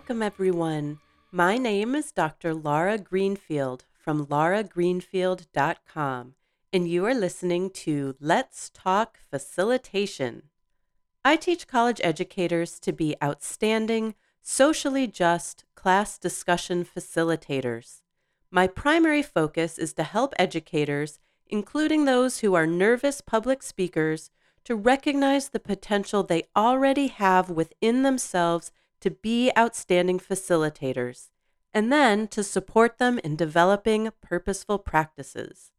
welcome 0.00 0.22
everyone. 0.22 0.98
My 1.30 1.58
name 1.58 1.94
is 1.94 2.10
Dr. 2.10 2.54
Laura 2.54 2.96
Greenfield 2.96 3.84
from 3.92 4.24
lauragreenfield.com, 4.28 6.34
and 6.72 6.88
you 6.88 7.04
are 7.04 7.12
listening 7.12 7.68
to 7.68 8.16
Let's 8.18 8.70
Talk 8.70 9.18
Facilitation. 9.30 10.44
I 11.22 11.36
teach 11.36 11.68
college 11.68 12.00
educators 12.02 12.80
to 12.80 12.94
be 12.94 13.14
outstanding, 13.22 14.14
socially 14.40 15.06
just 15.06 15.66
class 15.74 16.16
discussion 16.16 16.86
facilitators. 16.86 18.00
My 18.50 18.66
primary 18.66 19.22
focus 19.22 19.76
is 19.76 19.92
to 19.92 20.02
help 20.02 20.32
educators, 20.38 21.18
including 21.46 22.06
those 22.06 22.38
who 22.38 22.54
are 22.54 22.66
nervous 22.66 23.20
public 23.20 23.62
speakers, 23.62 24.30
to 24.64 24.74
recognize 24.74 25.50
the 25.50 25.60
potential 25.60 26.22
they 26.22 26.44
already 26.56 27.08
have 27.08 27.50
within 27.50 28.02
themselves 28.02 28.72
to 29.00 29.10
be 29.10 29.50
outstanding 29.56 30.18
facilitators, 30.18 31.28
and 31.72 31.92
then 31.92 32.28
to 32.28 32.42
support 32.42 32.98
them 32.98 33.18
in 33.24 33.36
developing 33.36 34.10
purposeful 34.20 34.78
practices. 34.78 35.70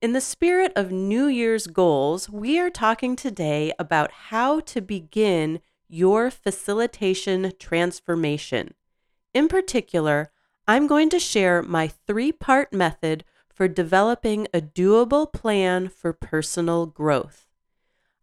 In 0.00 0.12
the 0.12 0.20
spirit 0.20 0.72
of 0.76 0.90
New 0.90 1.26
Year's 1.26 1.66
goals, 1.66 2.30
we 2.30 2.58
are 2.58 2.70
talking 2.70 3.16
today 3.16 3.72
about 3.78 4.10
how 4.12 4.60
to 4.60 4.80
begin 4.80 5.60
your 5.88 6.30
facilitation 6.30 7.52
transformation. 7.58 8.74
In 9.34 9.46
particular, 9.46 10.30
I'm 10.66 10.86
going 10.86 11.10
to 11.10 11.18
share 11.18 11.62
my 11.62 11.88
three 11.88 12.32
part 12.32 12.72
method 12.72 13.24
for 13.52 13.68
developing 13.68 14.46
a 14.54 14.60
doable 14.60 15.30
plan 15.30 15.88
for 15.88 16.14
personal 16.14 16.86
growth. 16.86 17.49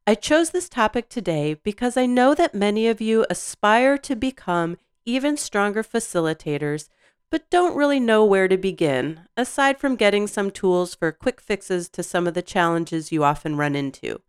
I 0.10 0.16
chose 0.16 0.52
this 0.52 0.70
topic 0.70 1.10
today 1.10 1.56
because 1.56 1.98
I 1.98 2.06
know 2.06 2.34
that 2.34 2.56
many 2.56 2.88
of 2.88 3.02
you 3.02 3.26
aspire 3.30 3.98
to 3.98 4.16
become 4.16 4.78
even 5.04 5.36
stronger 5.36 5.84
facilitators, 5.84 6.88
but 7.30 7.50
don't 7.50 7.76
really 7.76 8.00
know 8.00 8.24
where 8.24 8.48
to 8.48 8.56
begin, 8.56 9.28
aside 9.36 9.78
from 9.78 9.98
getting 9.98 10.26
some 10.26 10.50
tools 10.50 10.96
for 10.96 11.12
quick 11.12 11.42
fixes 11.42 11.90
to 11.90 12.04
some 12.04 12.26
of 12.26 12.36
the 12.36 12.42
challenges 12.42 13.12
you 13.12 13.26
often 13.26 13.58
run 13.58 13.76
into. 13.76 14.22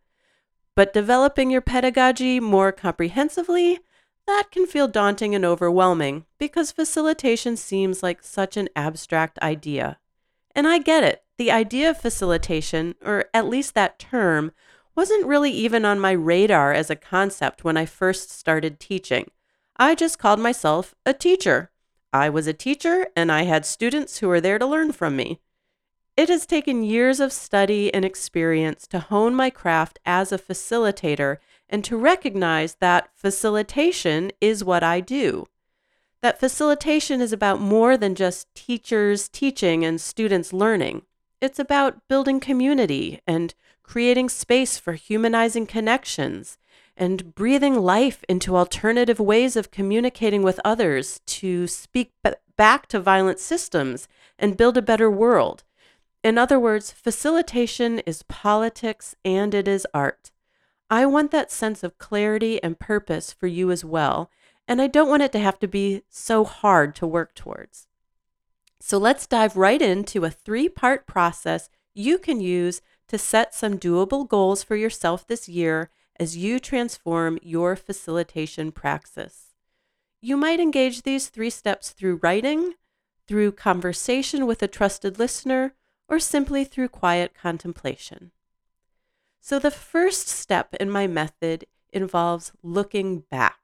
But 0.75 0.91
developing 0.91 1.49
your 1.49 1.61
pedagogy 1.61 2.41
more 2.41 2.73
comprehensively, 2.73 3.79
that 4.27 4.51
can 4.51 4.67
feel 4.67 4.89
daunting 4.89 5.33
and 5.33 5.45
overwhelming 5.45 6.25
because 6.37 6.73
facilitation 6.73 7.55
seems 7.55 8.03
like 8.03 8.21
such 8.21 8.57
an 8.57 8.67
abstract 8.75 9.39
idea. 9.39 9.97
And 10.53 10.67
I 10.67 10.79
get 10.79 11.05
it. 11.05 11.23
The 11.37 11.51
idea 11.51 11.91
of 11.91 12.01
facilitation, 12.01 12.95
or 13.01 13.27
at 13.33 13.47
least 13.47 13.75
that 13.75 13.97
term, 13.97 14.51
wasn't 14.95 15.25
really 15.25 15.51
even 15.51 15.85
on 15.85 15.99
my 15.99 16.11
radar 16.11 16.73
as 16.73 16.89
a 16.89 16.95
concept 16.95 17.63
when 17.63 17.77
I 17.77 17.85
first 17.85 18.31
started 18.31 18.79
teaching. 18.79 19.29
I 19.77 19.95
just 19.95 20.19
called 20.19 20.39
myself 20.39 20.95
a 21.05 21.13
teacher. 21.13 21.71
I 22.11 22.29
was 22.29 22.47
a 22.47 22.53
teacher 22.53 23.07
and 23.15 23.31
I 23.31 23.43
had 23.43 23.65
students 23.65 24.17
who 24.17 24.27
were 24.27 24.41
there 24.41 24.59
to 24.59 24.65
learn 24.65 24.91
from 24.91 25.15
me. 25.15 25.39
It 26.17 26.27
has 26.27 26.45
taken 26.45 26.83
years 26.83 27.21
of 27.21 27.31
study 27.31 27.93
and 27.93 28.03
experience 28.03 28.87
to 28.87 28.99
hone 28.99 29.33
my 29.33 29.49
craft 29.49 29.99
as 30.05 30.33
a 30.33 30.37
facilitator 30.37 31.37
and 31.69 31.81
to 31.85 31.95
recognize 31.95 32.75
that 32.81 33.09
facilitation 33.15 34.31
is 34.41 34.63
what 34.63 34.83
I 34.83 34.99
do. 34.99 35.45
That 36.21 36.39
facilitation 36.39 37.21
is 37.21 37.31
about 37.31 37.61
more 37.61 37.95
than 37.95 38.15
just 38.15 38.53
teachers 38.53 39.29
teaching 39.29 39.85
and 39.85 40.01
students 40.01 40.51
learning. 40.51 41.03
It's 41.39 41.59
about 41.59 42.05
building 42.09 42.41
community 42.41 43.21
and 43.25 43.55
creating 43.89 44.29
space 44.29 44.77
for 44.77 44.93
humanizing 44.93 45.65
connections, 45.65 46.59
and 46.95 47.33
breathing 47.33 47.73
life 47.73 48.23
into 48.29 48.55
alternative 48.55 49.19
ways 49.19 49.55
of 49.55 49.71
communicating 49.71 50.43
with 50.43 50.59
others 50.63 51.21
to 51.25 51.65
speak 51.65 52.11
b- 52.23 52.33
back 52.55 52.85
to 52.85 52.99
violent 52.99 53.39
systems 53.39 54.07
and 54.37 54.57
build 54.57 54.77
a 54.77 54.81
better 54.81 55.09
world. 55.09 55.63
In 56.23 56.37
other 56.37 56.59
words, 56.59 56.91
facilitation 56.91 57.97
is 58.05 58.21
politics 58.21 59.15
and 59.25 59.55
it 59.55 59.67
is 59.67 59.87
art. 59.91 60.29
I 60.91 61.07
want 61.07 61.31
that 61.31 61.51
sense 61.51 61.81
of 61.81 61.97
clarity 61.97 62.61
and 62.61 62.77
purpose 62.77 63.33
for 63.33 63.47
you 63.47 63.71
as 63.71 63.83
well, 63.83 64.29
and 64.67 64.79
I 64.79 64.85
don't 64.85 65.09
want 65.09 65.23
it 65.23 65.31
to 65.31 65.39
have 65.39 65.57
to 65.61 65.67
be 65.67 66.03
so 66.09 66.43
hard 66.43 66.93
to 66.97 67.07
work 67.07 67.33
towards. 67.33 67.87
So 68.79 68.99
let's 68.99 69.25
dive 69.25 69.57
right 69.57 69.81
into 69.81 70.25
a 70.25 70.29
three 70.29 70.69
part 70.69 71.07
process 71.07 71.71
you 71.95 72.19
can 72.19 72.39
use 72.39 72.83
to 73.09 73.17
set 73.17 73.53
some 73.53 73.77
doable 73.77 74.27
goals 74.27 74.63
for 74.63 74.75
yourself 74.75 75.27
this 75.27 75.49
year 75.49 75.89
as 76.19 76.37
you 76.37 76.59
transform 76.59 77.39
your 77.41 77.75
facilitation 77.75 78.71
praxis. 78.71 79.47
You 80.21 80.37
might 80.37 80.59
engage 80.59 81.01
these 81.01 81.29
three 81.29 81.49
steps 81.49 81.91
through 81.91 82.19
writing, 82.21 82.73
through 83.27 83.53
conversation 83.53 84.45
with 84.45 84.61
a 84.61 84.67
trusted 84.67 85.17
listener, 85.17 85.73
or 86.07 86.19
simply 86.19 86.63
through 86.63 86.89
quiet 86.89 87.33
contemplation. 87.33 88.31
So, 89.39 89.59
the 89.59 89.71
first 89.71 90.27
step 90.27 90.73
in 90.79 90.89
my 90.89 91.07
method 91.07 91.65
involves 91.93 92.51
looking 92.61 93.19
back, 93.31 93.59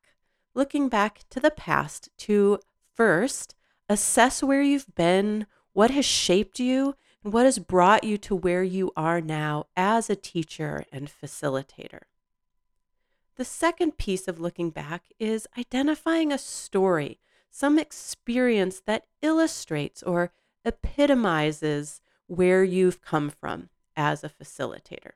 looking 0.54 0.88
back 0.88 1.24
to 1.32 1.40
the 1.40 1.52
past 1.52 2.10
to 2.20 2.60
first 2.94 3.56
assess 3.90 4.42
where 4.42 4.62
you've 4.62 4.96
been, 4.96 5.46
what 5.74 5.92
has 5.92 6.06
shaped 6.06 6.60
you, 6.60 6.96
what 7.26 7.46
has 7.46 7.58
brought 7.60 8.04
you 8.04 8.18
to 8.20 8.36
where 8.36 8.64
you 8.64 8.92
are 8.96 9.20
now 9.20 9.66
as 9.76 10.10
a 10.10 10.16
teacher 10.16 10.86
and 10.92 11.10
facilitator? 11.10 12.04
The 13.36 13.46
second 13.46 13.98
piece 13.98 14.28
of 14.28 14.40
looking 14.40 14.70
back 14.70 15.06
is 15.20 15.48
identifying 15.58 16.32
a 16.32 16.38
story, 16.38 17.20
some 17.50 17.80
experience 17.80 18.82
that 18.86 19.08
illustrates 19.22 20.04
or 20.04 20.32
epitomizes 20.64 22.00
where 22.28 22.64
you've 22.64 23.02
come 23.02 23.30
from 23.30 23.70
as 23.98 24.24
a 24.24 24.30
facilitator. 24.30 25.12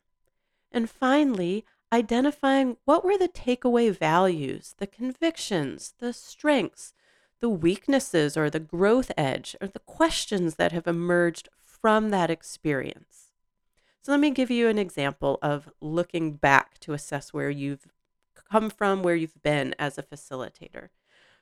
And 0.71 0.89
finally, 0.89 1.63
identifying 1.91 2.77
what 2.85 3.05
were 3.05 3.17
the 3.17 3.29
takeaway 3.29 3.95
values, 3.95 4.75
the 4.77 4.87
convictions, 4.87 5.93
the 5.99 6.13
strengths, 6.13 6.93
the 7.39 7.49
weaknesses, 7.49 8.35
or 8.35 8.49
the 8.49 8.59
growth 8.59 9.11
edge, 9.15 9.55
or 9.61 9.67
the 9.67 9.79
questions 9.79 10.55
that 10.55 10.71
have 10.71 10.87
emerged 10.87 11.49
from 11.81 12.09
that 12.09 12.29
experience. 12.29 13.31
So, 14.01 14.11
let 14.11 14.21
me 14.21 14.31
give 14.31 14.49
you 14.49 14.67
an 14.67 14.79
example 14.79 15.39
of 15.41 15.69
looking 15.81 16.33
back 16.33 16.79
to 16.79 16.93
assess 16.93 17.33
where 17.33 17.49
you've 17.49 17.87
come 18.49 18.69
from, 18.69 19.03
where 19.03 19.15
you've 19.15 19.41
been 19.41 19.75
as 19.77 19.97
a 19.97 20.03
facilitator. 20.03 20.89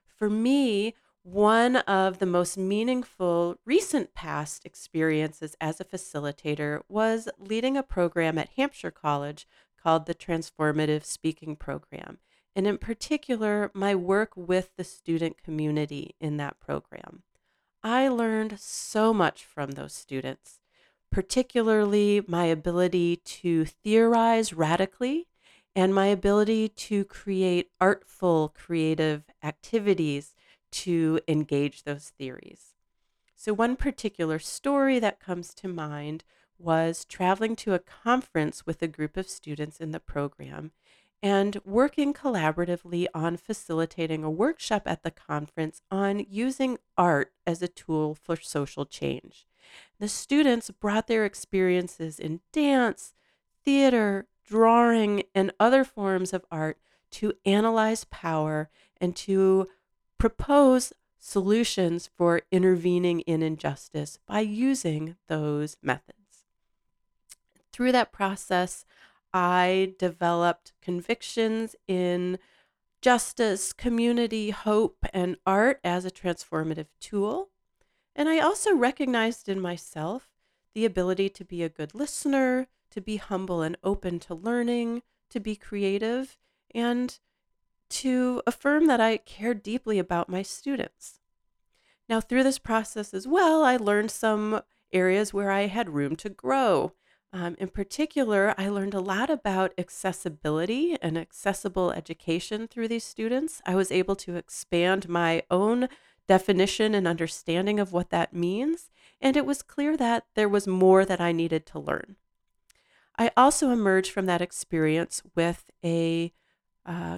For 0.05 0.29
me, 0.29 0.95
one 1.23 1.75
of 1.75 2.19
the 2.19 2.25
most 2.25 2.57
meaningful 2.57 3.57
recent 3.65 4.13
past 4.13 4.65
experiences 4.65 5.55
as 5.59 5.79
a 5.79 5.85
facilitator 5.85 6.81
was 6.87 7.27
leading 7.37 7.75
a 7.75 7.83
program 7.83 8.37
at 8.37 8.49
Hampshire 8.55 8.91
College 8.91 9.45
called 9.81 10.05
the 10.05 10.15
Transformative 10.15 11.03
Speaking 11.03 11.55
Program. 11.55 12.19
And 12.55 12.65
in 12.65 12.77
particular, 12.77 13.69
my 13.73 13.93
work 13.93 14.31
with 14.35 14.75
the 14.77 14.83
student 14.83 15.37
community 15.43 16.15
in 16.19 16.37
that 16.37 16.59
program. 16.59 17.23
I 17.87 18.09
learned 18.09 18.59
so 18.59 19.13
much 19.13 19.45
from 19.45 19.71
those 19.71 19.93
students, 19.93 20.59
particularly 21.09 22.21
my 22.27 22.43
ability 22.43 23.15
to 23.15 23.63
theorize 23.63 24.51
radically 24.51 25.27
and 25.73 25.95
my 25.95 26.07
ability 26.07 26.67
to 26.67 27.05
create 27.05 27.71
artful, 27.79 28.49
creative 28.49 29.23
activities 29.41 30.35
to 30.71 31.21
engage 31.29 31.83
those 31.83 32.09
theories. 32.09 32.73
So, 33.37 33.53
one 33.53 33.77
particular 33.77 34.37
story 34.37 34.99
that 34.99 35.21
comes 35.21 35.53
to 35.53 35.69
mind 35.69 36.25
was 36.59 37.05
traveling 37.05 37.55
to 37.55 37.73
a 37.73 37.79
conference 37.79 38.65
with 38.65 38.81
a 38.81 38.89
group 38.89 39.15
of 39.15 39.29
students 39.29 39.79
in 39.79 39.91
the 39.91 40.01
program 40.01 40.71
and 41.21 41.59
working 41.65 42.13
collaboratively 42.13 43.07
on 43.13 43.37
facilitating 43.37 44.23
a 44.23 44.29
workshop 44.29 44.83
at 44.85 45.03
the 45.03 45.11
conference 45.11 45.81
on 45.89 46.25
using 46.29 46.77
art 46.97 47.31
as 47.45 47.61
a 47.61 47.67
tool 47.67 48.13
for 48.13 48.35
social 48.35 48.85
change. 48.85 49.47
The 49.99 50.07
students 50.07 50.69
brought 50.69 51.07
their 51.07 51.25
experiences 51.25 52.19
in 52.19 52.41
dance, 52.51 53.13
theater, 53.65 54.27
drawing, 54.45 55.23
and 55.33 55.51
other 55.59 55.83
forms 55.83 56.33
of 56.33 56.45
art 56.51 56.77
to 57.11 57.33
analyze 57.45 58.03
power 58.05 58.69
and 59.01 59.15
to 59.15 59.67
propose 60.17 60.93
solutions 61.17 62.09
for 62.15 62.43
intervening 62.51 63.21
in 63.21 63.41
injustice 63.41 64.19
by 64.27 64.39
using 64.39 65.15
those 65.27 65.77
methods. 65.81 66.13
Through 67.71 67.91
that 67.91 68.11
process, 68.11 68.85
I 69.33 69.93
developed 69.99 70.73
convictions 70.81 71.75
in 71.87 72.39
justice, 73.01 73.73
community, 73.73 74.49
hope, 74.49 75.05
and 75.13 75.37
art 75.45 75.79
as 75.83 76.05
a 76.05 76.11
transformative 76.11 76.87
tool. 76.99 77.49
And 78.15 78.27
I 78.27 78.39
also 78.39 78.75
recognized 78.75 79.47
in 79.47 79.59
myself 79.59 80.29
the 80.73 80.85
ability 80.85 81.29
to 81.29 81.45
be 81.45 81.63
a 81.63 81.69
good 81.69 81.93
listener, 81.93 82.67
to 82.91 83.01
be 83.01 83.17
humble 83.17 83.61
and 83.61 83.77
open 83.83 84.19
to 84.19 84.33
learning, 84.33 85.03
to 85.29 85.39
be 85.39 85.55
creative, 85.55 86.37
and 86.73 87.19
to 87.89 88.41
affirm 88.45 88.87
that 88.87 88.99
I 88.99 89.17
cared 89.17 89.63
deeply 89.63 89.99
about 89.99 90.29
my 90.29 90.41
students. 90.41 91.19
Now, 92.09 92.21
through 92.21 92.43
this 92.43 92.59
process 92.59 93.13
as 93.13 93.27
well, 93.27 93.63
I 93.63 93.77
learned 93.77 94.11
some 94.11 94.61
areas 94.91 95.33
where 95.33 95.51
I 95.51 95.67
had 95.67 95.89
room 95.89 96.15
to 96.17 96.29
grow. 96.29 96.93
Um, 97.33 97.55
in 97.59 97.67
particular, 97.67 98.55
I 98.57 98.69
learned 98.69 98.93
a 98.93 99.01
lot 99.01 99.29
about 99.29 99.73
accessibility 99.77 100.97
and 101.01 101.17
accessible 101.17 101.91
education 101.91 102.67
through 102.67 102.87
these 102.87 103.03
students. 103.03 103.61
I 103.65 103.75
was 103.75 103.91
able 103.91 104.15
to 104.17 104.35
expand 104.35 105.09
my 105.09 105.43
own 105.51 105.89
definition 106.27 106.95
and 106.95 107.07
understanding 107.07 107.79
of 107.79 107.91
what 107.91 108.09
that 108.11 108.33
means, 108.33 108.89
and 109.21 109.35
it 109.35 109.45
was 109.45 109.61
clear 109.61 109.97
that 109.97 110.25
there 110.35 110.49
was 110.49 110.67
more 110.67 111.05
that 111.05 111.21
I 111.21 111.31
needed 111.31 111.65
to 111.67 111.79
learn. 111.79 112.15
I 113.17 113.31
also 113.35 113.71
emerged 113.71 114.11
from 114.11 114.25
that 114.27 114.41
experience 114.41 115.21
with 115.35 115.65
a 115.83 116.31
uh, 116.85 117.17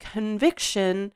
conviction 0.00 1.12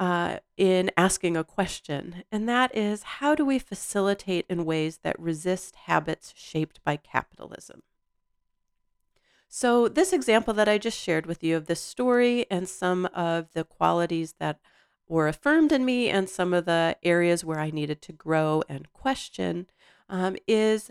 uh, 0.00 0.38
in 0.56 0.90
asking 0.96 1.36
a 1.36 1.44
question, 1.44 2.22
and 2.30 2.48
that 2.48 2.74
is 2.76 3.02
how 3.02 3.34
do 3.34 3.44
we 3.44 3.58
facilitate 3.58 4.46
in 4.48 4.64
ways 4.64 4.98
that 5.02 5.18
resist 5.18 5.74
habits 5.86 6.32
shaped 6.36 6.80
by 6.84 6.96
capitalism? 6.96 7.82
So, 9.48 9.88
this 9.88 10.12
example 10.12 10.52
that 10.54 10.68
I 10.68 10.78
just 10.78 10.98
shared 10.98 11.26
with 11.26 11.42
you 11.42 11.56
of 11.56 11.66
this 11.66 11.80
story 11.80 12.46
and 12.50 12.68
some 12.68 13.06
of 13.06 13.52
the 13.54 13.64
qualities 13.64 14.34
that 14.38 14.60
were 15.08 15.26
affirmed 15.26 15.72
in 15.72 15.84
me 15.84 16.10
and 16.10 16.28
some 16.28 16.52
of 16.52 16.66
the 16.66 16.96
areas 17.02 17.44
where 17.44 17.58
I 17.58 17.70
needed 17.70 18.02
to 18.02 18.12
grow 18.12 18.62
and 18.68 18.92
question 18.92 19.66
um, 20.08 20.36
is 20.46 20.90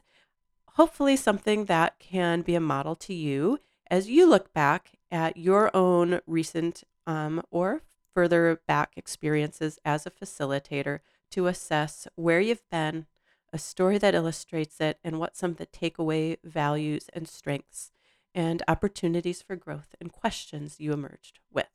hopefully 0.69 1.15
something 1.15 1.65
that 1.65 1.99
can 1.99 2.41
be 2.41 2.55
a 2.55 2.59
model 2.59 2.95
to 2.95 3.13
you 3.13 3.59
as 3.89 4.09
you 4.09 4.27
look 4.27 4.53
back 4.53 4.91
at 5.11 5.37
your 5.37 5.75
own 5.75 6.19
recent 6.25 6.83
um, 7.05 7.41
or 7.51 7.81
further 8.17 8.59
back 8.65 8.93
experiences 8.95 9.77
as 9.85 10.07
a 10.07 10.09
facilitator 10.09 11.01
to 11.29 11.45
assess 11.45 12.07
where 12.15 12.39
you've 12.39 12.67
been, 12.71 13.05
a 13.53 13.59
story 13.59 13.99
that 13.99 14.15
illustrates 14.15 14.81
it, 14.81 14.97
and 15.03 15.19
what 15.19 15.37
some 15.37 15.51
of 15.51 15.57
the 15.57 15.67
takeaway 15.67 16.35
values 16.43 17.11
and 17.13 17.27
strengths 17.27 17.91
and 18.33 18.63
opportunities 18.67 19.43
for 19.43 19.55
growth 19.55 19.93
and 20.01 20.11
questions 20.11 20.77
you 20.79 20.93
emerged 20.93 21.37
with. 21.53 21.67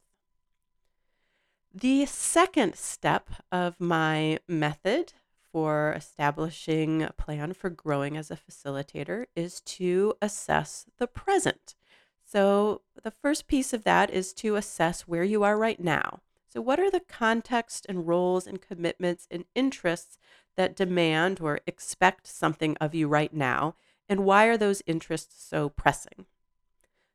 The 1.72 2.06
second 2.06 2.74
step 2.74 3.30
of 3.52 3.78
my 3.78 4.40
method 4.48 5.12
for 5.52 5.92
establishing 5.92 7.04
a 7.04 7.12
plan 7.12 7.52
for 7.52 7.70
growing 7.70 8.16
as 8.16 8.32
a 8.32 8.36
facilitator 8.36 9.26
is 9.36 9.60
to 9.60 10.14
assess 10.20 10.86
the 10.98 11.06
present. 11.06 11.76
So, 12.24 12.80
the 13.00 13.12
first 13.12 13.46
piece 13.46 13.72
of 13.72 13.84
that 13.84 14.10
is 14.10 14.32
to 14.34 14.56
assess 14.56 15.02
where 15.02 15.22
you 15.22 15.44
are 15.44 15.56
right 15.56 15.78
now. 15.78 16.18
So, 16.52 16.60
what 16.60 16.78
are 16.78 16.90
the 16.90 17.00
context 17.00 17.86
and 17.88 18.06
roles 18.06 18.46
and 18.46 18.60
commitments 18.60 19.26
and 19.30 19.46
interests 19.54 20.18
that 20.54 20.76
demand 20.76 21.40
or 21.40 21.60
expect 21.66 22.26
something 22.26 22.76
of 22.78 22.94
you 22.94 23.08
right 23.08 23.32
now? 23.32 23.74
And 24.06 24.26
why 24.26 24.44
are 24.44 24.58
those 24.58 24.82
interests 24.86 25.42
so 25.42 25.70
pressing? 25.70 26.26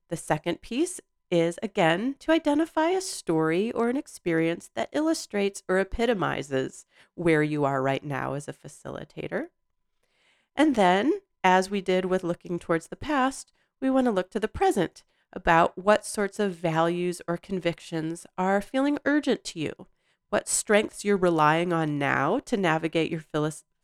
The 0.09 0.17
second 0.17 0.63
piece 0.63 0.99
is 1.29 1.59
again 1.61 2.15
to 2.17 2.31
identify 2.31 2.89
a 2.89 3.01
story 3.01 3.71
or 3.73 3.89
an 3.89 3.97
experience 3.97 4.71
that 4.73 4.89
illustrates 4.91 5.61
or 5.69 5.77
epitomizes 5.77 6.87
where 7.13 7.43
you 7.43 7.63
are 7.63 7.83
right 7.83 8.03
now 8.03 8.33
as 8.33 8.47
a 8.47 8.53
facilitator. 8.53 9.49
And 10.55 10.73
then, 10.73 11.13
as 11.43 11.69
we 11.69 11.81
did 11.81 12.05
with 12.05 12.23
looking 12.23 12.57
towards 12.57 12.87
the 12.87 12.95
past, 12.95 13.51
we 13.79 13.91
want 13.91 14.05
to 14.05 14.11
look 14.11 14.31
to 14.31 14.39
the 14.39 14.47
present 14.47 15.03
about 15.37 15.77
what 15.77 16.03
sorts 16.03 16.39
of 16.39 16.55
values 16.55 17.21
or 17.27 17.37
convictions 17.37 18.25
are 18.39 18.59
feeling 18.59 18.97
urgent 19.05 19.43
to 19.43 19.59
you, 19.59 19.85
what 20.29 20.49
strengths 20.49 21.05
you're 21.05 21.15
relying 21.15 21.71
on 21.71 21.99
now 21.99 22.39
to 22.39 22.57
navigate 22.57 23.11
your 23.11 23.23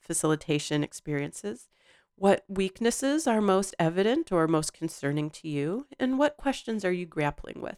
facilitation 0.02 0.84
experiences, 0.84 1.70
what 2.16 2.44
weaknesses 2.48 3.28
are 3.28 3.40
most 3.40 3.76
evident 3.78 4.32
or 4.32 4.48
most 4.48 4.74
concerning 4.74 5.30
to 5.30 5.48
you, 5.48 5.86
and 6.00 6.18
what 6.18 6.38
questions 6.38 6.84
are 6.84 6.92
you 6.92 7.06
grappling 7.06 7.62
with. 7.62 7.78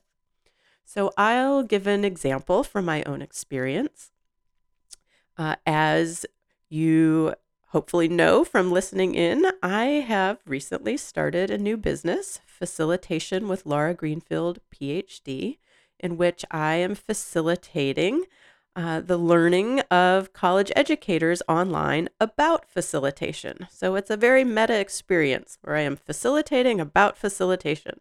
So, 0.85 1.11
I'll 1.17 1.63
give 1.63 1.85
an 1.85 2.05
example 2.05 2.63
from 2.63 2.85
my 2.85 3.03
own 3.03 3.21
experience. 3.21 4.11
Uh, 5.37 5.57
as 5.65 6.25
you 6.69 7.33
hopefully 7.75 8.07
know 8.07 8.45
from 8.45 8.71
listening 8.71 9.15
in, 9.15 9.45
I 9.61 10.05
have 10.07 10.37
recently 10.45 10.95
started 10.95 11.51
a 11.51 11.57
new 11.57 11.75
business, 11.75 12.39
Facilitation 12.45 13.49
with 13.49 13.65
Laura 13.65 13.93
Greenfield, 13.93 14.59
PhD, 14.73 15.57
in 15.99 16.15
which 16.15 16.45
I 16.49 16.75
am 16.75 16.95
facilitating 16.95 18.23
uh, 18.77 19.01
the 19.01 19.17
learning 19.17 19.81
of 19.91 20.31
college 20.31 20.71
educators 20.73 21.41
online 21.49 22.07
about 22.17 22.65
facilitation. 22.65 23.67
So 23.69 23.95
it's 23.95 24.09
a 24.09 24.15
very 24.15 24.45
meta 24.45 24.79
experience 24.79 25.57
where 25.61 25.75
I 25.75 25.81
am 25.81 25.97
facilitating 25.97 26.79
about 26.79 27.17
facilitation. 27.17 27.99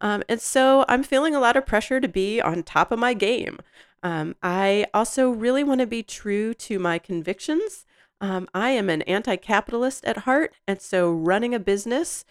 Um, 0.00 0.22
and 0.28 0.40
so 0.40 0.84
I'm 0.86 1.02
feeling 1.02 1.34
a 1.34 1.40
lot 1.40 1.56
of 1.56 1.66
pressure 1.66 1.98
to 1.98 2.06
be 2.06 2.40
on 2.40 2.62
top 2.62 2.92
of 2.92 3.00
my 3.00 3.14
game. 3.14 3.58
Um, 4.04 4.36
I 4.40 4.86
also 4.94 5.30
really 5.30 5.64
want 5.64 5.80
to 5.80 5.86
be 5.88 6.04
true 6.04 6.54
to 6.54 6.78
my 6.78 7.00
convictions. 7.00 7.86
Um, 8.20 8.48
I 8.52 8.70
am 8.70 8.90
an 8.90 9.02
anti 9.02 9.36
capitalist 9.36 10.04
at 10.04 10.18
heart. 10.18 10.54
And 10.66 10.80
so 10.80 11.10
running 11.10 11.54
a 11.54 11.58
business 11.58 12.24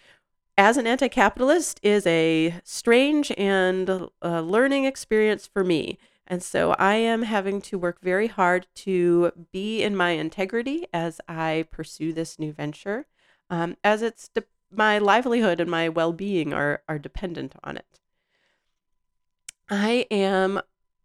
as 0.56 0.76
an 0.76 0.86
anti 0.86 1.08
capitalist 1.08 1.80
is 1.82 2.06
a 2.06 2.54
strange 2.64 3.32
and 3.36 4.08
uh, 4.22 4.40
learning 4.40 4.84
experience 4.84 5.46
for 5.46 5.64
me. 5.64 5.98
And 6.26 6.42
so 6.42 6.76
I 6.78 6.94
am 6.94 7.22
having 7.22 7.60
to 7.62 7.78
work 7.78 8.00
very 8.00 8.28
hard 8.28 8.68
to 8.76 9.32
be 9.52 9.82
in 9.82 9.96
my 9.96 10.10
integrity 10.10 10.86
as 10.92 11.20
I 11.28 11.66
pursue 11.72 12.12
this 12.12 12.38
new 12.38 12.52
venture, 12.52 13.06
um, 13.50 13.76
as 13.82 14.00
it's 14.00 14.28
de- 14.28 14.44
my 14.70 14.98
livelihood 14.98 15.58
and 15.58 15.68
my 15.68 15.88
well 15.88 16.12
being 16.12 16.52
are, 16.52 16.82
are 16.88 17.00
dependent 17.00 17.54
on 17.64 17.76
it. 17.76 18.00
I 19.68 20.06
am 20.10 20.60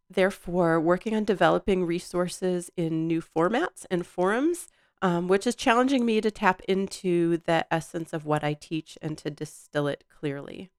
therefore 0.09 0.79
working 0.79 1.15
on 1.15 1.23
developing 1.23 1.85
resources 1.85 2.69
in 2.77 3.07
new 3.07 3.21
formats 3.21 3.85
and 3.89 4.05
forums, 4.05 4.67
um, 5.05 5.27
which 5.27 5.45
is 5.45 5.53
challenging 5.53 6.03
me 6.03 6.19
to 6.19 6.31
tap 6.31 6.63
into 6.67 7.37
the 7.45 7.71
essence 7.71 8.11
of 8.11 8.25
what 8.25 8.43
I 8.43 8.55
teach 8.55 8.97
and 9.03 9.15
to 9.19 9.29
distill 9.29 9.87
it 9.87 10.03
clearly. 10.09 10.71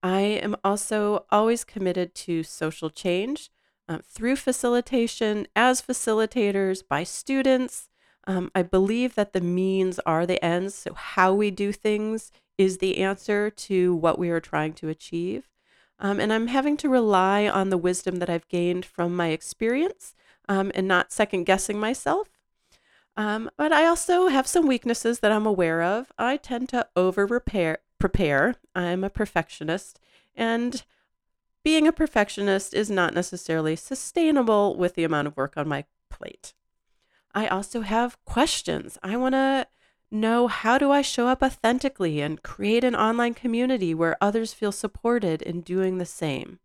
I 0.00 0.20
am 0.20 0.54
also 0.62 1.24
always 1.28 1.64
committed 1.64 2.14
to 2.14 2.44
social 2.44 2.88
change 2.88 3.50
uh, 3.88 3.98
through 4.08 4.36
facilitation, 4.36 5.48
as 5.56 5.82
facilitators, 5.82 6.84
by 6.88 7.02
students. 7.02 7.88
Um, 8.28 8.52
I 8.54 8.62
believe 8.62 9.16
that 9.16 9.32
the 9.32 9.40
means 9.40 9.98
are 10.06 10.24
the 10.24 10.42
ends. 10.44 10.76
So, 10.76 10.94
how 10.94 11.34
we 11.34 11.50
do 11.50 11.72
things 11.72 12.30
is 12.58 12.78
the 12.78 12.98
answer 12.98 13.50
to 13.50 13.92
what 13.92 14.20
we 14.20 14.30
are 14.30 14.38
trying 14.38 14.74
to 14.74 14.88
achieve. 14.88 15.48
Um, 15.98 16.20
and 16.20 16.32
I'm 16.32 16.46
having 16.46 16.76
to 16.76 16.88
rely 16.88 17.48
on 17.48 17.70
the 17.70 17.76
wisdom 17.76 18.20
that 18.20 18.30
I've 18.30 18.46
gained 18.46 18.84
from 18.84 19.16
my 19.16 19.28
experience 19.28 20.14
um, 20.48 20.70
and 20.76 20.86
not 20.86 21.10
second 21.10 21.42
guessing 21.42 21.80
myself. 21.80 22.37
Um, 23.18 23.50
but 23.56 23.72
I 23.72 23.84
also 23.84 24.28
have 24.28 24.46
some 24.46 24.68
weaknesses 24.68 25.18
that 25.18 25.32
I'm 25.32 25.44
aware 25.44 25.82
of. 25.82 26.12
I 26.16 26.36
tend 26.36 26.68
to 26.68 26.86
over 26.94 27.26
prepare. 27.26 28.54
I'm 28.76 29.02
a 29.02 29.10
perfectionist. 29.10 29.98
And 30.36 30.84
being 31.64 31.88
a 31.88 31.92
perfectionist 31.92 32.72
is 32.72 32.88
not 32.88 33.14
necessarily 33.14 33.74
sustainable 33.74 34.76
with 34.76 34.94
the 34.94 35.02
amount 35.02 35.26
of 35.26 35.36
work 35.36 35.54
on 35.56 35.66
my 35.66 35.84
plate. 36.08 36.54
I 37.34 37.48
also 37.48 37.80
have 37.80 38.24
questions. 38.24 38.98
I 39.02 39.16
want 39.16 39.34
to 39.34 39.66
know 40.12 40.46
how 40.46 40.78
do 40.78 40.92
I 40.92 41.02
show 41.02 41.26
up 41.26 41.42
authentically 41.42 42.20
and 42.20 42.40
create 42.44 42.84
an 42.84 42.94
online 42.94 43.34
community 43.34 43.94
where 43.94 44.16
others 44.20 44.54
feel 44.54 44.70
supported 44.70 45.42
in 45.42 45.62
doing 45.62 45.98
the 45.98 46.06
same. 46.06 46.60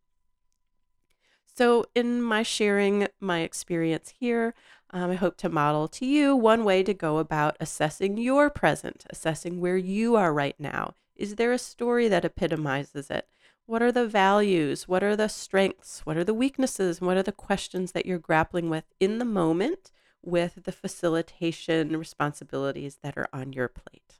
So, 1.56 1.86
in 1.94 2.22
my 2.22 2.42
sharing 2.42 3.08
my 3.20 3.42
experience 3.42 4.14
here, 4.20 4.56
um, 4.94 5.10
I 5.10 5.16
hope 5.16 5.38
to 5.38 5.50
model 5.50 5.88
to 5.88 6.06
you 6.06 6.36
one 6.36 6.64
way 6.64 6.84
to 6.84 6.94
go 6.94 7.18
about 7.18 7.58
assessing 7.60 8.18
your 8.18 8.50
present, 8.52 9.06
assessing 9.10 9.60
where 9.60 9.76
you 9.76 10.16
are 10.16 10.32
right 10.32 10.56
now. 10.60 10.94
Is 11.16 11.36
there 11.36 11.52
a 11.52 11.58
story 11.58 12.08
that 12.08 12.24
epitomizes 12.24 13.10
it? 13.10 13.28
What 13.66 13.82
are 13.82 13.92
the 13.92 14.08
values? 14.08 14.88
What 14.88 15.04
are 15.04 15.16
the 15.16 15.30
strengths? 15.30 16.06
What 16.06 16.16
are 16.16 16.24
the 16.24 16.34
weaknesses? 16.34 17.02
What 17.02 17.18
are 17.18 17.24
the 17.24 17.32
questions 17.32 17.94
that 17.94 18.06
you're 18.06 18.20
grappling 18.20 18.70
with 18.70 18.84
in 19.00 19.18
the 19.18 19.26
moment 19.26 19.92
with 20.22 20.64
the 20.64 20.72
facilitation 20.72 21.98
responsibilities 21.98 23.00
that 23.02 23.18
are 23.18 23.28
on 23.34 23.52
your 23.52 23.70
plate? 23.70 24.20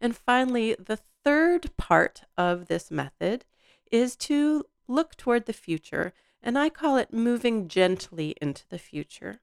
And 0.00 0.16
finally, 0.16 0.76
the 0.78 1.00
third 1.24 1.76
part 1.76 2.22
of 2.38 2.68
this 2.68 2.90
method 2.90 3.44
is 3.90 4.16
to 4.16 4.64
look 4.86 5.16
toward 5.16 5.44
the 5.46 5.52
future, 5.52 6.14
and 6.42 6.58
I 6.58 6.68
call 6.68 6.96
it 6.96 7.12
moving 7.12 7.68
gently 7.68 8.34
into 8.40 8.64
the 8.68 8.78
future. 8.78 9.40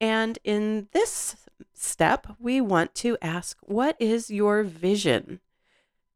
And 0.00 0.38
in 0.44 0.88
this 0.92 1.36
step, 1.74 2.26
we 2.38 2.60
want 2.60 2.94
to 2.96 3.16
ask, 3.22 3.58
What 3.62 3.96
is 3.98 4.30
your 4.30 4.62
vision? 4.62 5.40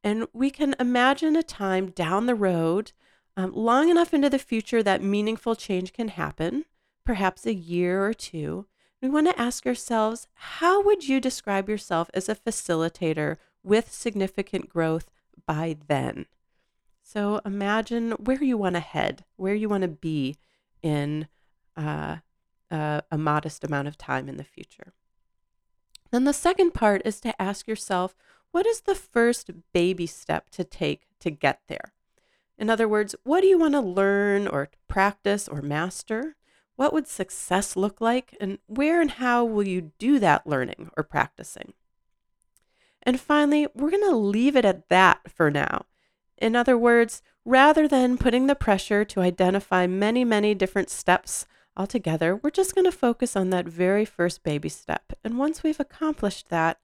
And 0.02 0.26
we 0.32 0.50
can 0.50 0.75
imagine 0.78 1.36
a 1.36 1.42
time 1.42 1.90
down 1.90 2.26
the 2.26 2.34
road 2.34 2.92
um, 3.36 3.52
long 3.54 3.88
enough 3.88 4.14
into 4.14 4.30
the 4.30 4.38
future 4.38 4.82
that 4.82 5.02
meaningful 5.02 5.54
change 5.56 5.92
can 5.92 6.08
happen, 6.08 6.64
perhaps 7.04 7.44
a 7.44 7.54
year 7.54 8.04
or 8.04 8.14
two, 8.14 8.66
we 9.02 9.08
want 9.10 9.26
to 9.28 9.40
ask 9.40 9.66
ourselves 9.66 10.26
how 10.34 10.82
would 10.82 11.06
you 11.06 11.20
describe 11.20 11.68
yourself 11.68 12.10
as 12.14 12.28
a 12.28 12.34
facilitator 12.34 13.36
with 13.62 13.92
significant 13.92 14.68
growth 14.68 15.10
by 15.46 15.76
then? 15.86 16.26
So 17.06 17.40
imagine 17.44 18.10
where 18.18 18.42
you 18.42 18.58
want 18.58 18.75
to 18.75 18.80
head, 18.80 19.25
where 19.36 19.54
you 19.54 19.68
want 19.68 19.82
to 19.82 19.88
be 19.88 20.38
in 20.82 21.28
uh, 21.76 22.16
uh, 22.68 23.02
a 23.12 23.16
modest 23.16 23.62
amount 23.62 23.86
of 23.86 23.96
time 23.96 24.28
in 24.28 24.38
the 24.38 24.44
future. 24.44 24.92
Then 26.10 26.25
the 26.25 26.32
second 26.32 26.75
part 26.75 27.02
is 27.04 27.20
to 27.20 27.40
ask 27.40 27.68
yourself 27.68 28.16
what 28.50 28.66
is 28.66 28.80
the 28.80 28.96
first 28.96 29.52
baby 29.72 30.08
step 30.08 30.50
to 30.50 30.64
take 30.64 31.02
to 31.20 31.30
get 31.30 31.60
there? 31.68 31.92
In 32.58 32.68
other 32.68 32.88
words, 32.88 33.14
what 33.22 33.40
do 33.40 33.46
you 33.46 33.58
want 33.58 33.75
to 33.75 33.80
learn 33.80 34.48
or 34.48 34.70
practice 34.88 35.46
or 35.46 35.62
master? 35.62 36.34
What 36.75 36.92
would 36.92 37.06
success 37.06 37.76
look 37.76 38.00
like? 38.00 38.36
And 38.40 38.58
where 38.66 39.00
and 39.00 39.12
how 39.12 39.44
will 39.44 39.68
you 39.68 39.92
do 40.00 40.18
that 40.18 40.44
learning 40.44 40.90
or 40.96 41.04
practicing? 41.04 41.72
And 43.04 43.20
finally, 43.20 43.68
we're 43.76 43.92
going 43.92 44.10
to 44.10 44.16
leave 44.16 44.56
it 44.56 44.64
at 44.64 44.88
that 44.88 45.30
for 45.30 45.52
now. 45.52 45.86
In 46.38 46.54
other 46.54 46.76
words, 46.76 47.22
rather 47.44 47.88
than 47.88 48.18
putting 48.18 48.46
the 48.46 48.54
pressure 48.54 49.04
to 49.04 49.20
identify 49.20 49.86
many, 49.86 50.24
many 50.24 50.54
different 50.54 50.90
steps 50.90 51.46
altogether, 51.76 52.36
we're 52.36 52.50
just 52.50 52.74
going 52.74 52.84
to 52.84 52.92
focus 52.92 53.36
on 53.36 53.50
that 53.50 53.66
very 53.66 54.04
first 54.04 54.42
baby 54.42 54.68
step. 54.68 55.12
And 55.24 55.38
once 55.38 55.62
we've 55.62 55.80
accomplished 55.80 56.48
that, 56.50 56.78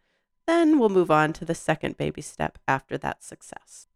then 0.47 0.79
we'll 0.79 0.89
move 0.89 1.11
on 1.11 1.33
to 1.35 1.45
the 1.45 1.55
second 1.55 1.97
baby 1.97 2.23
step 2.23 2.59
after 2.67 2.99
that 2.99 3.23
success. 3.23 3.89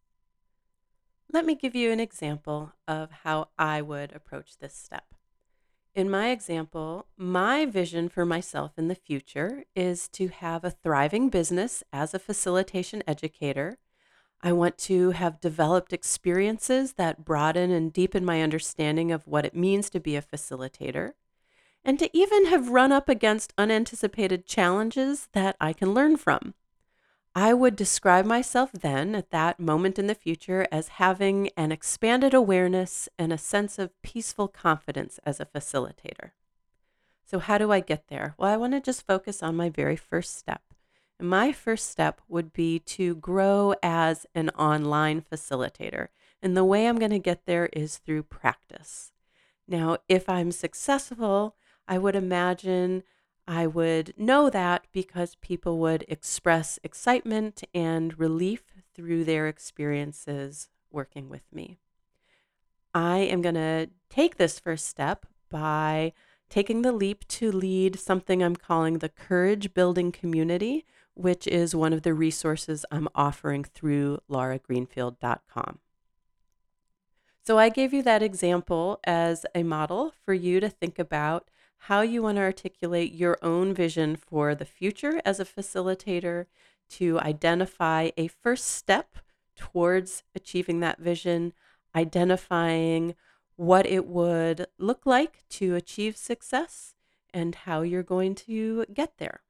Let 1.33 1.45
me 1.45 1.55
give 1.55 1.75
you 1.75 1.91
an 1.91 2.01
example 2.01 2.73
of 2.87 3.11
how 3.25 3.49
I 3.59 3.83
would 3.83 4.15
approach 4.15 4.59
this 4.59 4.75
step. 4.75 5.15
In 5.95 6.11
my 6.11 6.29
example, 6.29 7.07
my 7.17 7.65
vision 7.65 8.09
for 8.09 8.27
myself 8.27 8.73
in 8.77 8.89
the 8.89 8.95
future 8.95 9.65
is 9.75 10.09
to 10.09 10.29
have 10.29 10.63
a 10.63 10.71
thriving 10.71 11.31
business 11.31 11.83
as 11.93 12.13
a 12.13 12.19
facilitation 12.19 13.03
educator. 13.07 13.79
I 14.43 14.53
want 14.53 14.79
to 14.79 15.11
have 15.11 15.41
developed 15.41 15.93
experiences 15.93 16.95
that 16.95 17.25
broaden 17.25 17.71
and 17.71 17.93
deepen 17.93 18.25
my 18.25 18.43
understanding 18.43 19.11
of 19.11 19.27
what 19.27 19.45
it 19.45 19.57
means 19.57 19.91
to 19.91 20.01
be 20.01 20.17
a 20.17 20.23
facilitator, 20.23 21.13
and 21.85 21.99
to 21.99 22.17
even 22.17 22.47
have 22.47 22.69
run 22.71 22.93
up 22.93 23.09
against 23.09 23.55
unanticipated 23.57 24.47
challenges 24.47 25.29
that 25.33 25.57
I 25.61 25.73
can 25.73 25.95
learn 25.95 26.17
from. 26.17 26.55
I 27.35 27.53
would 27.53 27.77
describe 27.77 28.25
myself 28.25 28.73
then, 28.73 29.15
at 29.15 29.31
that 29.31 29.61
moment 29.61 29.99
in 29.99 30.07
the 30.07 30.15
future, 30.15 30.67
as 30.73 30.89
having 30.89 31.51
an 31.57 31.71
expanded 31.71 32.33
awareness 32.33 33.11
and 33.19 33.31
a 33.31 33.39
sense 33.39 33.79
of 33.79 34.01
peaceful 34.03 34.49
confidence 34.49 35.21
as 35.23 35.39
a 35.39 35.45
facilitator. 35.45 36.31
So, 37.27 37.39
how 37.39 37.59
do 37.59 37.73
I 37.73 37.81
get 37.81 38.09
there? 38.09 38.35
Well, 38.39 38.51
I 38.51 38.57
want 38.57 38.73
to 38.73 38.81
just 38.81 39.07
focus 39.07 39.43
on 39.43 39.55
my 39.55 39.69
very 39.69 39.97
first 39.97 40.39
step. 40.39 40.63
My 41.21 41.51
first 41.51 41.91
step 41.91 42.21
would 42.29 42.53
be 42.53 42.79
to 42.81 43.15
grow 43.17 43.75
as 43.83 44.27
an 44.35 44.51
online 44.51 45.23
facilitator. 45.23 46.09
And 46.43 46.57
the 46.57 46.65
way 46.65 46.87
I'm 46.87 46.99
going 46.99 47.11
to 47.11 47.19
get 47.19 47.47
there 47.47 47.71
is 47.73 47.99
through 47.99 48.25
practice. 48.25 49.13
Now, 49.67 49.99
if 50.09 50.29
I'm 50.29 50.53
successful, 50.53 51.57
I 51.89 51.99
would 51.99 52.15
imagine 52.15 53.03
I 53.49 53.67
would 53.67 54.13
know 54.17 54.51
that 54.51 54.87
because 54.93 55.37
people 55.37 55.79
would 55.79 56.05
express 56.09 56.79
excitement 56.83 57.63
and 57.73 58.19
relief 58.19 58.65
through 58.95 59.25
their 59.25 59.47
experiences 59.47 60.69
working 60.91 61.29
with 61.29 61.45
me. 61.53 61.79
I 62.95 63.19
am 63.19 63.43
going 63.43 63.55
to 63.55 63.91
take 64.11 64.37
this 64.37 64.59
first 64.59 64.87
step 64.87 65.27
by 65.51 66.13
taking 66.49 66.83
the 66.83 66.93
leap 66.93 67.27
to 67.29 67.53
lead 67.53 67.99
something 67.99 68.43
I'm 68.43 68.57
calling 68.57 68.99
the 68.99 69.09
Courage 69.09 69.75
Building 69.75 70.13
Community, 70.13 70.85
which 71.17 71.47
is 71.47 71.75
one 71.75 71.93
of 71.93 72.03
the 72.03 72.15
resources 72.15 72.85
I'm 72.91 73.09
offering 73.15 73.65
through 73.65 74.19
lauragreenfield.com. 74.31 75.79
So 77.43 77.59
I 77.59 77.69
gave 77.69 77.95
you 77.95 78.03
that 78.03 78.23
example 78.23 79.01
as 79.05 79.47
a 79.55 79.63
model 79.63 80.13
for 80.25 80.35
you 80.35 80.61
to 80.61 80.69
think 80.69 80.99
about 80.99 81.49
how 81.79 82.01
you 82.01 82.23
want 82.23 82.37
to 82.37 82.43
articulate 82.43 83.13
your 83.13 83.39
own 83.43 83.73
vision 83.73 84.17
for 84.17 84.55
the 84.55 84.65
future 84.65 85.21
as 85.25 85.41
a 85.41 85.45
facilitator, 85.45 86.47
to 86.89 87.19
identify 87.21 88.11
a 88.17 88.29
first 88.29 88.67
step 88.67 89.17
towards 89.57 90.23
achieving 90.35 90.81
that 90.81 90.99
vision, 90.99 91.53
identifying 91.95 93.15
what 93.57 93.87
it 93.87 94.07
would 94.07 94.67
look 94.79 95.07
like 95.07 95.45
to 95.49 95.75
achieve 95.75 96.17
success, 96.17 96.95
and 97.33 97.55
how 97.55 97.83
you're 97.83 98.03
going 98.03 98.35
to 98.35 98.85
get 98.93 99.19
there. 99.19 99.41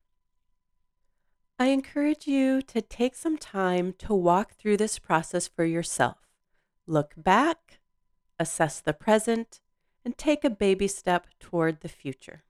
I 1.59 1.67
encourage 1.69 2.27
you 2.27 2.61
to 2.63 2.83
take 2.83 3.15
some 3.15 3.39
time 3.39 3.95
to 3.99 4.15
walk 4.15 4.53
through 4.55 4.77
this 4.77 4.99
process 4.99 5.49
for 5.49 5.65
yourself. 5.65 6.19
Look 6.87 7.15
back, 7.17 7.81
assess 8.39 8.79
the 8.81 8.93
present, 8.93 9.61
and 10.05 10.19
take 10.19 10.45
a 10.45 10.51
baby 10.51 10.87
step 10.87 11.29
toward 11.41 11.81
the 11.81 11.89
future. 11.89 12.45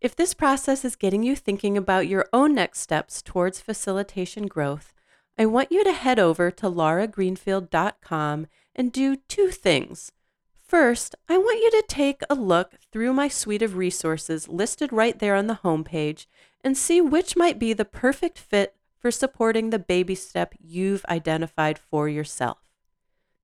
If 0.00 0.16
this 0.16 0.32
process 0.32 0.82
is 0.82 0.96
getting 0.96 1.22
you 1.22 1.36
thinking 1.36 1.76
about 1.76 2.08
your 2.08 2.26
own 2.32 2.54
next 2.54 2.80
steps 2.80 3.20
towards 3.20 3.60
facilitation 3.60 4.46
growth, 4.46 4.94
I 5.36 5.44
want 5.44 5.70
you 5.70 5.84
to 5.84 5.92
head 5.92 6.18
over 6.18 6.50
to 6.50 6.70
lauragreenfield.com 6.70 8.46
and 8.74 8.92
do 8.92 9.16
two 9.16 9.48
things. 9.48 10.12
First, 10.56 11.14
I 11.28 11.36
want 11.36 11.60
you 11.60 11.70
to 11.70 11.84
take 11.86 12.22
a 12.30 12.34
look 12.34 12.76
through 12.92 13.12
my 13.12 13.28
suite 13.28 13.62
of 13.62 13.76
resources 13.76 14.48
listed 14.48 14.92
right 14.92 15.18
there 15.18 15.34
on 15.34 15.46
the 15.46 15.60
homepage 15.62 16.26
and 16.62 16.76
see 16.76 17.00
which 17.00 17.36
might 17.36 17.58
be 17.58 17.72
the 17.72 17.84
perfect 17.84 18.38
fit 18.38 18.74
for 18.98 19.10
supporting 19.10 19.70
the 19.70 19.78
baby 19.78 20.14
step 20.14 20.54
you've 20.60 21.04
identified 21.06 21.78
for 21.78 22.08
yourself. 22.08 22.58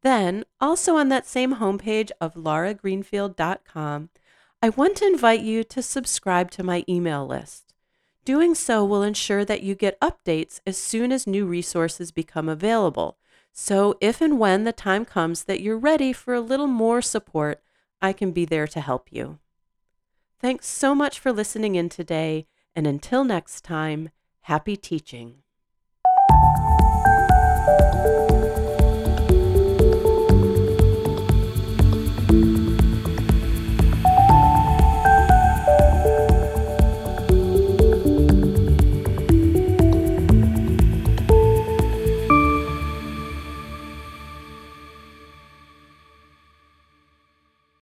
Then, 0.03 0.45
also 0.61 0.97
on 0.97 1.09
that 1.09 1.27
same 1.27 1.57
homepage 1.57 2.11
of 2.21 2.35
lauragreenfield.com, 2.35 4.11
I 4.63 4.69
want 4.71 4.97
to 4.97 5.07
invite 5.07 5.41
you 5.41 5.65
to 5.65 5.83
subscribe 5.83 6.51
to 6.53 6.63
my 6.63 6.85
email 6.89 7.27
list. 7.27 7.75
Doing 8.25 8.55
so 8.55 8.85
will 8.85 9.03
ensure 9.03 9.45
that 9.45 9.63
you 9.63 9.75
get 9.75 10.01
updates 10.01 10.61
as 10.67 10.79
soon 10.79 11.13
as 11.13 11.27
new 11.27 11.47
resources 11.47 12.11
become 12.11 12.49
available. 12.49 13.19
So, 13.53 13.97
if 14.01 14.21
and 14.21 14.39
when 14.39 14.65
the 14.65 14.73
time 14.73 15.05
comes 15.05 15.45
that 15.45 15.61
you're 15.61 15.79
ready 15.79 16.13
for 16.13 16.35
a 16.35 16.41
little 16.41 16.67
more 16.67 17.03
support, 17.03 17.63
I 18.01 18.13
can 18.13 18.33
be 18.33 18.45
there 18.45 18.67
to 18.67 18.81
help 18.81 19.09
you. 19.11 19.39
Thanks 20.41 20.67
so 20.67 20.95
much 20.95 21.19
for 21.19 21.33
listening 21.33 21.75
in 21.75 21.89
today, 21.89 22.47
and 22.77 22.87
until 22.87 23.25
next 23.25 23.63
time, 23.63 24.11
happy 24.43 24.77
teaching. 24.77 25.43